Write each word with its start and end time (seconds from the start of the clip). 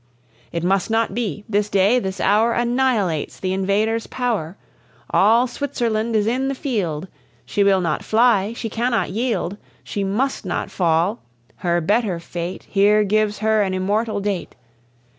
It 0.51 0.63
must 0.63 0.89
not 0.89 1.13
be; 1.13 1.43
this 1.47 1.69
day, 1.69 1.99
this 1.99 2.19
hour, 2.19 2.53
Annihilates 2.53 3.39
the 3.39 3.53
invader's 3.53 4.07
power; 4.07 4.57
All 5.11 5.45
Switzerland 5.45 6.15
is 6.15 6.25
in 6.25 6.47
the 6.47 6.55
field; 6.55 7.07
She 7.45 7.63
will 7.63 7.81
not 7.81 8.01
fly, 8.03 8.53
she 8.53 8.67
cannot 8.67 9.11
yield, 9.11 9.57
She 9.83 10.03
must 10.03 10.43
not 10.43 10.71
fall; 10.71 11.19
her 11.57 11.79
better 11.81 12.19
fate 12.19 12.63
Here 12.67 13.03
gives 13.03 13.37
her 13.45 13.61
an 13.61 13.75
immortal 13.75 14.19
date. 14.19 14.55